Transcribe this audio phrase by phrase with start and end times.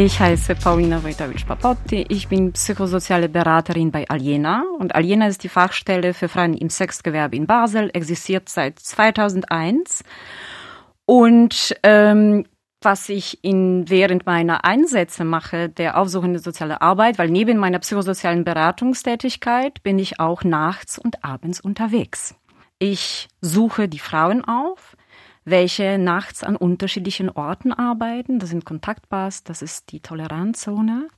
[0.00, 2.06] Ich heiße Paulina Wojtowicz-Papotti.
[2.08, 4.62] Ich bin psychosoziale Beraterin bei Aliena.
[4.78, 10.04] Und Aliena ist die Fachstelle für Frauen im Sexgewerbe in Basel, existiert seit 2001.
[11.04, 12.46] Und ähm,
[12.80, 18.44] was ich in, während meiner Einsätze mache, der aufsuchende soziale Arbeit, weil neben meiner psychosozialen
[18.44, 22.36] Beratungstätigkeit bin ich auch nachts und abends unterwegs.
[22.78, 24.96] Ich suche die Frauen auf,
[25.50, 28.38] welche nachts an unterschiedlichen Orten arbeiten.
[28.38, 31.08] Das sind Kontaktbars, das ist die Toleranzzone.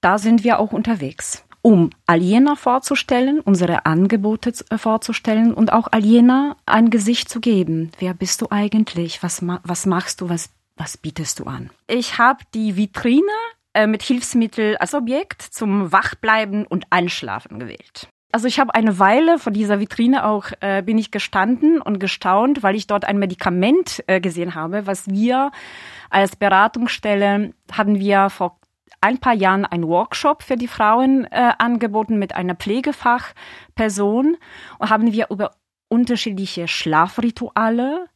[0.00, 6.56] Da sind wir auch unterwegs, um Aliena vorzustellen, unsere Angebote äh, vorzustellen und auch Aliena
[6.66, 7.90] ein Gesicht zu geben.
[7.98, 9.22] Wer bist du eigentlich?
[9.22, 10.28] Was, was machst du?
[10.28, 11.70] Was, was bietest du an?
[11.86, 13.22] Ich habe die Vitrine
[13.72, 18.08] äh, mit Hilfsmittel als Objekt zum Wachbleiben und Einschlafen gewählt.
[18.34, 22.64] Also ich habe eine Weile vor dieser Vitrine auch äh, bin ich gestanden und gestaunt,
[22.64, 25.52] weil ich dort ein Medikament äh, gesehen habe, was wir
[26.10, 28.58] als Beratungsstelle hatten wir vor
[29.00, 34.36] ein paar Jahren einen Workshop für die Frauen äh, angeboten mit einer Pflegefachperson
[34.80, 35.52] und haben wir über
[35.86, 38.06] unterschiedliche Schlafrituale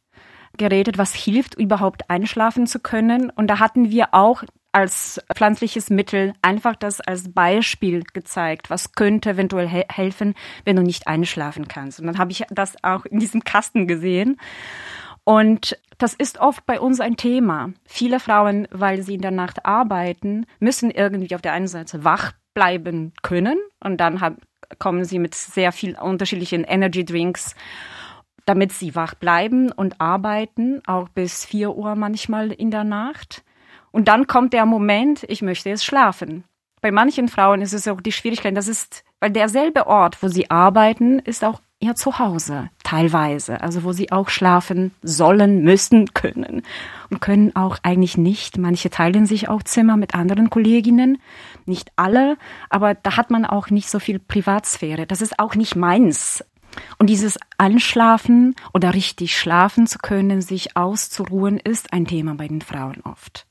[0.57, 3.29] geredet, was hilft, überhaupt einschlafen zu können.
[3.29, 9.31] Und da hatten wir auch als pflanzliches Mittel einfach das als Beispiel gezeigt, was könnte
[9.31, 11.99] eventuell he helfen, wenn du nicht einschlafen kannst.
[11.99, 14.37] Und dann habe ich das auch in diesem Kasten gesehen.
[15.23, 17.71] Und das ist oft bei uns ein Thema.
[17.85, 22.33] Viele Frauen, weil sie in der Nacht arbeiten, müssen irgendwie auf der einen Seite wach
[22.53, 24.37] bleiben können und dann hab,
[24.79, 27.55] kommen sie mit sehr vielen unterschiedlichen Energy Drinks,
[28.45, 33.43] damit sie wach bleiben und arbeiten, auch bis vier Uhr manchmal in der Nacht.
[33.91, 36.43] Und dann kommt der Moment, ich möchte jetzt schlafen.
[36.81, 40.49] Bei manchen Frauen ist es auch die Schwierigkeit, das ist, weil derselbe Ort, wo sie
[40.49, 43.61] arbeiten, ist auch ihr Zuhause, teilweise.
[43.61, 46.63] Also wo sie auch schlafen sollen, müssen, können.
[47.09, 48.57] Und können auch eigentlich nicht.
[48.57, 51.21] Manche teilen sich auch Zimmer mit anderen Kolleginnen.
[51.65, 52.37] Nicht alle,
[52.69, 55.05] aber da hat man auch nicht so viel Privatsphäre.
[55.05, 56.43] Das ist auch nicht meins.
[56.97, 62.61] Und dieses Anschlafen oder richtig schlafen zu können, sich auszuruhen, ist ein Thema bei den
[62.61, 63.48] Frauen oft.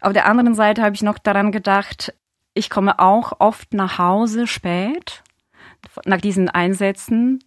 [0.00, 2.14] Auf der anderen Seite habe ich noch daran gedacht,
[2.54, 5.22] ich komme auch oft nach Hause spät
[6.04, 7.40] nach diesen Einsätzen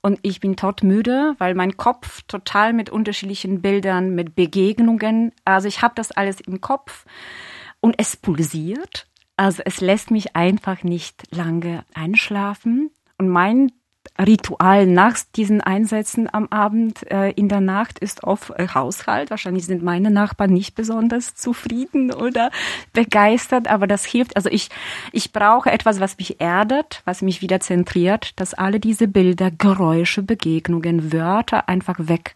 [0.00, 5.82] und ich bin todmüde, weil mein Kopf total mit unterschiedlichen Bildern, mit Begegnungen, also ich
[5.82, 7.04] habe das alles im Kopf
[7.80, 9.06] und es pulsiert.
[9.36, 12.90] Also es lässt mich einfach nicht lange einschlafen.
[13.18, 13.72] Und mein
[14.18, 19.30] Ritual nach diesen Einsätzen am Abend äh, in der Nacht ist oft äh, Haushalt.
[19.30, 22.50] Wahrscheinlich sind meine Nachbarn nicht besonders zufrieden oder
[22.92, 24.36] begeistert, aber das hilft.
[24.36, 24.68] Also ich,
[25.10, 30.22] ich brauche etwas, was mich erdet, was mich wieder zentriert, dass alle diese Bilder, Geräusche,
[30.22, 32.34] Begegnungen, Wörter einfach weg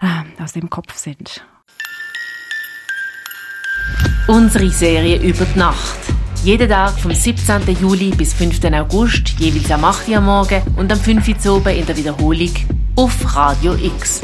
[0.00, 0.06] äh,
[0.40, 1.44] aus dem Kopf sind.
[4.28, 7.76] Unsere Serie über die Nacht jeden Tag vom 17.
[7.80, 8.64] Juli bis 5.
[8.72, 10.08] August, jeweils am 8.
[10.08, 11.46] Uhr Morgen und am 5.
[11.46, 12.50] Uhr in der Wiederholung
[12.96, 14.22] auf Radio X.